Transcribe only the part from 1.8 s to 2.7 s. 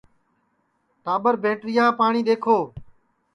کا پاٹؔی دؔیکھو